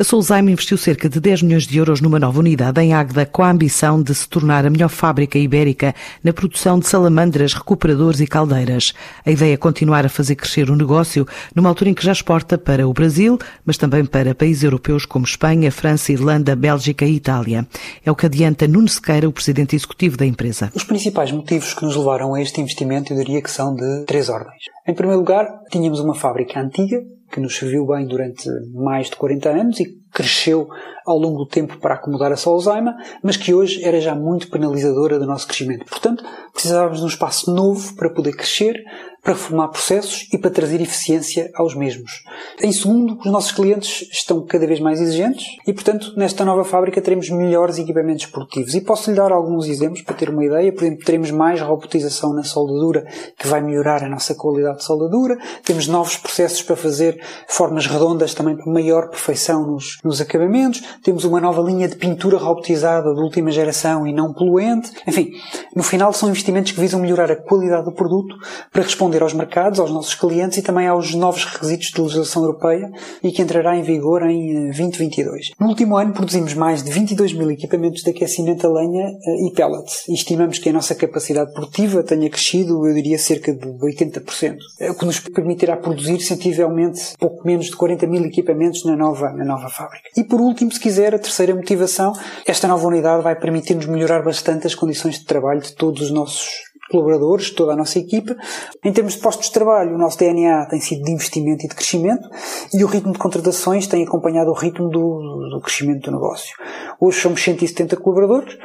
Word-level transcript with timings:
A 0.00 0.04
Solzheim 0.04 0.48
investiu 0.48 0.78
cerca 0.78 1.08
de 1.08 1.18
10 1.18 1.42
milhões 1.42 1.66
de 1.66 1.76
euros 1.76 2.00
numa 2.00 2.20
nova 2.20 2.38
unidade 2.38 2.80
em 2.80 2.94
Águeda 2.94 3.26
com 3.26 3.42
a 3.42 3.50
ambição 3.50 4.00
de 4.00 4.14
se 4.14 4.28
tornar 4.28 4.64
a 4.64 4.70
melhor 4.70 4.90
fábrica 4.90 5.36
ibérica 5.36 5.92
na 6.22 6.32
produção 6.32 6.78
de 6.78 6.86
salamandras, 6.86 7.52
recuperadores 7.52 8.20
e 8.20 8.26
caldeiras. 8.28 8.94
A 9.26 9.32
ideia 9.32 9.54
é 9.54 9.56
continuar 9.56 10.06
a 10.06 10.08
fazer 10.08 10.36
crescer 10.36 10.70
o 10.70 10.76
negócio 10.76 11.26
numa 11.52 11.68
altura 11.68 11.90
em 11.90 11.94
que 11.94 12.04
já 12.04 12.12
exporta 12.12 12.56
para 12.56 12.86
o 12.86 12.92
Brasil, 12.92 13.40
mas 13.66 13.76
também 13.76 14.04
para 14.04 14.36
países 14.36 14.62
europeus 14.62 15.04
como 15.04 15.24
Espanha, 15.24 15.72
França, 15.72 16.12
Irlanda, 16.12 16.54
Bélgica 16.54 17.04
e 17.04 17.16
Itália. 17.16 17.66
É 18.06 18.08
o 18.08 18.14
que 18.14 18.26
adianta 18.26 18.68
Nuno 18.68 18.86
Sequeira, 18.86 19.28
o 19.28 19.32
presidente 19.32 19.74
executivo 19.74 20.16
da 20.16 20.24
empresa. 20.24 20.70
Os 20.76 20.84
principais 20.84 21.32
motivos 21.32 21.74
que 21.74 21.84
nos 21.84 21.96
levaram 21.96 22.34
a 22.34 22.40
este 22.40 22.60
investimento 22.60 23.12
eu 23.12 23.16
diria 23.16 23.42
que 23.42 23.50
são 23.50 23.74
de 23.74 24.04
três 24.04 24.28
ordens. 24.28 24.62
Em 24.86 24.94
primeiro 24.94 25.18
lugar, 25.18 25.44
tínhamos 25.72 25.98
uma 25.98 26.14
fábrica 26.14 26.60
antiga, 26.60 27.02
que 27.30 27.40
nos 27.40 27.56
serviu 27.56 27.86
bem 27.86 28.06
durante 28.06 28.48
mais 28.72 29.08
de 29.10 29.16
40 29.16 29.48
anos 29.48 29.80
e 29.80 29.98
cresceu 30.18 30.68
ao 31.06 31.16
longo 31.16 31.38
do 31.38 31.46
tempo 31.46 31.78
para 31.78 31.94
acomodar 31.94 32.32
a 32.32 32.36
Solzaima, 32.36 32.96
mas 33.22 33.36
que 33.36 33.54
hoje 33.54 33.82
era 33.84 34.00
já 34.00 34.16
muito 34.16 34.50
penalizadora 34.50 35.16
do 35.16 35.26
nosso 35.26 35.46
crescimento. 35.46 35.86
Portanto, 35.86 36.24
precisávamos 36.52 36.98
de 36.98 37.04
um 37.04 37.08
espaço 37.08 37.54
novo 37.54 37.94
para 37.94 38.10
poder 38.10 38.32
crescer, 38.32 38.84
para 39.22 39.32
reformar 39.32 39.68
processos 39.68 40.28
e 40.32 40.38
para 40.38 40.50
trazer 40.50 40.80
eficiência 40.80 41.50
aos 41.54 41.74
mesmos. 41.74 42.24
Em 42.62 42.72
segundo, 42.72 43.18
os 43.18 43.30
nossos 43.30 43.52
clientes 43.52 44.08
estão 44.12 44.44
cada 44.44 44.66
vez 44.66 44.80
mais 44.80 45.00
exigentes 45.00 45.44
e, 45.66 45.72
portanto, 45.72 46.12
nesta 46.16 46.44
nova 46.44 46.64
fábrica 46.64 47.00
teremos 47.00 47.28
melhores 47.30 47.78
equipamentos 47.78 48.26
produtivos. 48.26 48.74
E 48.74 48.80
posso 48.80 49.10
lhe 49.10 49.16
dar 49.16 49.32
alguns 49.32 49.66
exemplos 49.66 50.02
para 50.02 50.14
ter 50.14 50.30
uma 50.30 50.44
ideia. 50.44 50.72
Por 50.72 50.84
exemplo, 50.84 51.04
teremos 51.04 51.30
mais 51.30 51.60
robotização 51.60 52.32
na 52.32 52.44
soldadura, 52.44 53.06
que 53.36 53.48
vai 53.48 53.60
melhorar 53.60 54.04
a 54.04 54.08
nossa 54.08 54.34
qualidade 54.34 54.78
de 54.78 54.84
soldadura. 54.84 55.36
Temos 55.64 55.88
novos 55.88 56.16
processos 56.16 56.62
para 56.62 56.76
fazer 56.76 57.20
formas 57.48 57.86
redondas 57.86 58.34
também 58.34 58.56
para 58.56 58.72
maior 58.72 59.08
perfeição 59.08 59.66
nos, 59.66 59.98
nos 60.08 60.20
acabamentos. 60.20 60.82
Temos 61.02 61.24
uma 61.24 61.40
nova 61.40 61.62
linha 61.62 61.86
de 61.86 61.96
pintura 61.96 62.36
robotizada 62.38 63.14
de 63.14 63.20
última 63.20 63.50
geração 63.50 64.06
e 64.06 64.12
não 64.12 64.32
poluente. 64.32 64.90
Enfim, 65.06 65.32
no 65.76 65.82
final 65.82 66.12
são 66.12 66.28
investimentos 66.28 66.72
que 66.72 66.80
visam 66.80 67.00
melhorar 67.00 67.30
a 67.30 67.36
qualidade 67.36 67.84
do 67.84 67.92
produto 67.92 68.34
para 68.72 68.82
responder 68.82 69.22
aos 69.22 69.32
mercados, 69.32 69.78
aos 69.78 69.90
nossos 69.90 70.14
clientes 70.14 70.58
e 70.58 70.62
também 70.62 70.86
aos 70.86 71.14
novos 71.14 71.44
requisitos 71.44 71.88
de 71.88 72.00
legislação 72.00 72.42
europeia 72.42 72.90
e 73.22 73.30
que 73.30 73.42
entrará 73.42 73.76
em 73.76 73.82
vigor 73.82 74.22
em 74.22 74.66
2022. 74.66 75.50
Eh, 75.50 75.52
no 75.60 75.68
último 75.68 75.96
ano 75.96 76.12
produzimimos 76.12 76.54
mais 76.54 76.82
de 76.82 76.90
22 76.90 77.34
mil 77.34 77.50
equipamentos 77.50 78.02
de 78.02 78.10
aquecimento 78.10 78.66
a 78.66 78.70
lenha 78.70 79.06
eh, 79.06 79.46
e 79.46 79.52
pellets 79.52 80.08
e 80.08 80.14
estimamos 80.14 80.58
que 80.58 80.70
a 80.70 80.72
nossa 80.72 80.94
capacidade 80.94 81.52
produtiva 81.52 82.02
tenha 82.02 82.28
crescido, 82.30 82.86
eu 82.86 82.94
diria, 82.94 83.18
cerca 83.18 83.52
de 83.52 83.66
80%, 83.66 84.56
o 84.90 84.94
que 84.94 85.04
nos 85.04 85.20
permitirá 85.20 85.76
produzir 85.76 86.20
sensivelmente 86.20 87.14
pouco 87.18 87.46
menos 87.46 87.66
de 87.66 87.76
40 87.76 88.06
mil 88.06 88.24
equipamentos 88.24 88.84
na 88.84 88.96
nova, 88.96 89.30
na 89.32 89.44
nova 89.44 89.68
fábrica. 89.68 89.97
E 90.16 90.24
por 90.24 90.40
último, 90.40 90.72
se 90.72 90.80
quiser, 90.80 91.14
a 91.14 91.18
terceira 91.18 91.54
motivação, 91.54 92.12
esta 92.46 92.66
nova 92.66 92.86
unidade 92.86 93.22
vai 93.22 93.36
permitir-nos 93.36 93.86
melhorar 93.86 94.22
bastante 94.22 94.66
as 94.66 94.74
condições 94.74 95.18
de 95.18 95.24
trabalho 95.24 95.60
de 95.60 95.72
todos 95.74 96.02
os 96.02 96.10
nossos 96.10 96.68
colaboradores, 96.90 97.50
toda 97.50 97.72
a 97.72 97.76
nossa 97.76 97.98
equipa. 97.98 98.36
Em 98.84 98.92
termos 98.92 99.14
de 99.14 99.20
postos 99.20 99.46
de 99.46 99.52
trabalho, 99.52 99.94
o 99.94 99.98
nosso 99.98 100.18
DNA 100.18 100.66
tem 100.66 100.80
sido 100.80 101.04
de 101.04 101.12
investimento 101.12 101.64
e 101.64 101.68
de 101.68 101.74
crescimento 101.74 102.28
e 102.74 102.82
o 102.82 102.86
ritmo 102.86 103.12
de 103.12 103.18
contratações 103.18 103.86
tem 103.86 104.04
acompanhado 104.04 104.50
o 104.50 104.54
ritmo 104.54 104.88
do, 104.88 105.50
do 105.50 105.60
crescimento 105.62 106.10
do 106.10 106.12
negócio. 106.12 106.56
Hoje 107.00 107.20
somos 107.20 107.42
170 107.42 107.96
colaboradores, 107.96 108.56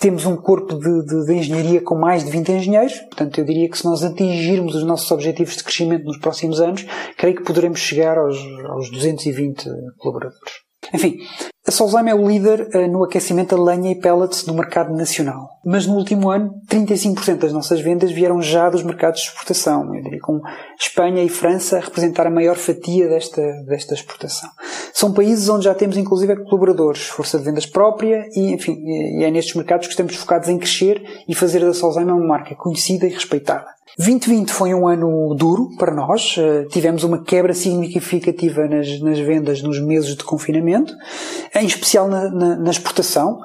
temos 0.00 0.26
um 0.26 0.36
corpo 0.36 0.74
de, 0.74 1.04
de, 1.06 1.26
de, 1.26 1.34
engenharia 1.34 1.80
com 1.80 1.96
mais 1.96 2.24
de 2.24 2.30
20 2.30 2.52
engenheiros, 2.52 2.98
portanto 3.00 3.38
eu 3.38 3.44
diria 3.44 3.68
que 3.68 3.78
se 3.78 3.84
nós 3.84 4.02
atingirmos 4.02 4.74
os 4.74 4.84
nossos 4.84 5.10
objetivos 5.10 5.56
de 5.56 5.64
crescimento 5.64 6.04
nos 6.04 6.18
próximos 6.18 6.60
anos, 6.60 6.84
creio 7.16 7.36
que 7.36 7.44
poderemos 7.44 7.78
chegar 7.78 8.18
aos, 8.18 8.36
aos 8.68 8.90
220 8.90 9.68
colaboradores. 9.98 10.71
Enfim, 10.92 11.18
a 11.66 11.70
Solzheim 11.70 12.08
é 12.08 12.14
o 12.14 12.28
líder 12.28 12.68
uh, 12.74 12.88
no 12.90 13.04
aquecimento 13.04 13.54
a 13.54 13.62
lenha 13.62 13.92
e 13.92 13.94
pellets 13.94 14.42
do 14.42 14.52
mercado 14.52 14.92
nacional. 14.92 15.48
Mas 15.64 15.86
no 15.86 15.94
último 15.94 16.28
ano, 16.28 16.52
35% 16.68 17.38
das 17.38 17.52
nossas 17.52 17.80
vendas 17.80 18.10
vieram 18.10 18.42
já 18.42 18.68
dos 18.68 18.82
mercados 18.82 19.20
de 19.20 19.28
exportação. 19.28 19.94
Eu 19.94 20.02
diria 20.02 20.18
com 20.20 20.40
Espanha 20.78 21.22
e 21.22 21.28
França 21.28 21.76
a 21.76 21.80
representar 21.80 22.26
a 22.26 22.30
maior 22.30 22.56
fatia 22.56 23.08
desta, 23.08 23.40
desta 23.64 23.94
exportação. 23.94 24.50
São 24.92 25.12
países 25.12 25.48
onde 25.48 25.64
já 25.64 25.74
temos 25.74 25.96
inclusive 25.96 26.34
colaboradores, 26.44 27.04
força 27.04 27.38
de 27.38 27.44
vendas 27.44 27.64
própria 27.64 28.26
e, 28.34 28.52
enfim, 28.52 28.82
e 28.84 29.22
é 29.22 29.30
nestes 29.30 29.54
mercados 29.54 29.86
que 29.86 29.92
estamos 29.92 30.16
focados 30.16 30.48
em 30.48 30.58
crescer 30.58 31.00
e 31.28 31.34
fazer 31.34 31.60
da 31.60 31.72
Solzheim 31.72 32.06
uma 32.06 32.26
marca 32.26 32.56
conhecida 32.56 33.06
e 33.06 33.10
respeitada. 33.10 33.66
2020 33.98 34.50
foi 34.50 34.74
um 34.74 34.88
ano 34.88 35.34
duro 35.34 35.68
para 35.76 35.94
nós. 35.94 36.36
Uh, 36.36 36.66
tivemos 36.68 37.04
uma 37.04 37.22
quebra 37.22 37.52
significativa 37.52 38.66
nas, 38.66 39.00
nas, 39.00 39.18
vendas 39.18 39.62
nos 39.62 39.78
meses 39.80 40.16
de 40.16 40.24
confinamento, 40.24 40.92
em 41.54 41.66
especial 41.66 42.08
na, 42.08 42.30
na, 42.30 42.56
na 42.56 42.70
exportação. 42.70 43.38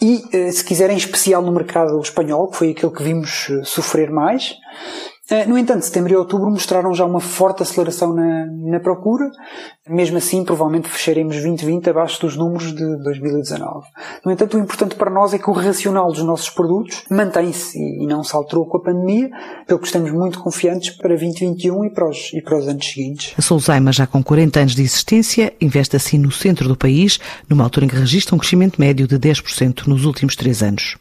E, 0.00 0.16
uh, 0.16 0.52
se 0.52 0.62
quiser, 0.64 0.90
em 0.90 0.96
especial 0.96 1.40
no 1.42 1.52
mercado 1.52 1.98
espanhol, 2.00 2.50
que 2.50 2.56
foi 2.56 2.70
aquele 2.70 2.92
que 2.92 3.02
vimos 3.02 3.48
uh, 3.48 3.64
sofrer 3.64 4.10
mais. 4.10 4.54
Eh, 5.28 5.44
no 5.44 5.58
entanto, 5.58 5.84
setembro 5.84 6.12
e 6.12 6.16
outubro 6.16 6.48
mostraram 6.48 6.94
já 6.94 7.04
uma 7.04 7.20
forte 7.20 7.62
aceleração 7.62 8.14
na, 8.14 8.46
na 8.46 8.78
procura. 8.78 9.28
Mesmo 9.88 10.18
assim, 10.18 10.44
provavelmente 10.44 10.88
fecharemos 10.88 11.34
2020 11.34 11.90
abaixo 11.90 12.20
dos 12.20 12.36
números 12.36 12.72
de 12.72 13.02
2019. 13.02 13.86
No 14.24 14.30
entanto, 14.30 14.56
o 14.56 14.60
importante 14.60 14.94
para 14.94 15.10
nós 15.10 15.34
é 15.34 15.38
que 15.38 15.50
o 15.50 15.52
racional 15.52 16.12
dos 16.12 16.22
nossos 16.22 16.48
produtos 16.50 17.02
mantém-se 17.10 17.76
e 17.76 18.06
não 18.06 18.22
se 18.22 18.36
alterou 18.36 18.66
com 18.66 18.76
a 18.76 18.82
pandemia, 18.82 19.28
pelo 19.66 19.80
que 19.80 19.86
estamos 19.86 20.12
muito 20.12 20.38
confiantes 20.38 20.90
para 20.90 21.08
2021 21.08 21.84
e 21.86 21.90
para 21.90 22.08
os, 22.08 22.32
e 22.32 22.40
para 22.40 22.58
os 22.58 22.68
anos 22.68 22.86
seguintes. 22.86 23.34
A 23.36 23.42
Solzaima, 23.42 23.92
já 23.92 24.06
com 24.06 24.22
40 24.22 24.60
anos 24.60 24.74
de 24.76 24.82
existência, 24.82 25.52
investe 25.60 25.96
assim 25.96 26.18
no 26.18 26.30
centro 26.30 26.68
do 26.68 26.76
país, 26.76 27.18
numa 27.48 27.64
altura 27.64 27.86
em 27.86 27.88
que 27.88 27.96
registra 27.96 28.34
um 28.34 28.38
crescimento 28.38 28.80
médio 28.80 29.08
de 29.08 29.18
10% 29.18 29.88
nos 29.88 30.04
últimos 30.04 30.36
três 30.36 30.62
anos. 30.62 30.96